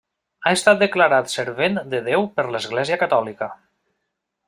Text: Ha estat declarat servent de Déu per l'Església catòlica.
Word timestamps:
Ha 0.43 0.53
estat 0.59 0.79
declarat 0.83 1.29
servent 1.35 1.79
de 1.93 2.01
Déu 2.09 2.27
per 2.39 2.49
l'Església 2.57 3.01
catòlica. 3.07 3.55